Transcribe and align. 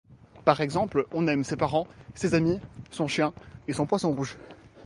Par 0.45 0.61
exemple, 0.61 1.05
on 1.11 1.27
aime 1.27 1.43
ses 1.43 1.55
parents, 1.55 1.85
ses 2.15 2.33
amis, 2.33 2.59
son 2.89 3.07
chien 3.07 3.33
et 3.67 3.73
son 3.73 3.85
poisson 3.85 4.11
rouge. 4.11 4.35